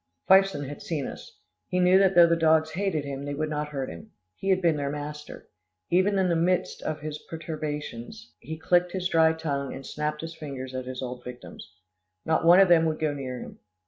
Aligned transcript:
Fifeson 0.27 0.67
had 0.67 0.81
seen 0.81 1.05
us. 1.05 1.37
He 1.67 1.79
knew 1.79 1.99
that 1.99 2.15
though 2.15 2.25
the 2.25 2.35
dogs 2.35 2.71
hated 2.71 3.05
him, 3.05 3.23
they 3.23 3.35
would 3.35 3.51
not 3.51 3.67
hurt 3.67 3.87
him. 3.87 4.09
He 4.35 4.49
had 4.49 4.59
been 4.59 4.75
their 4.75 4.89
master. 4.89 5.47
Even 5.91 6.17
in 6.17 6.27
the 6.27 6.35
midst 6.35 6.81
of 6.81 7.01
his 7.01 7.19
perturbation, 7.29 8.09
he 8.39 8.57
clicked 8.57 8.93
his 8.93 9.07
dry 9.07 9.33
tongue, 9.33 9.75
and 9.75 9.85
snapped 9.85 10.21
his 10.21 10.33
fingers 10.33 10.73
at 10.73 10.85
his 10.85 11.03
old 11.03 11.23
victims. 11.23 11.71
Not 12.25 12.43
one 12.43 12.59
of 12.59 12.67
them 12.67 12.85
would 12.85 12.97
go 12.97 13.13
near 13.13 13.41
him. 13.41 13.59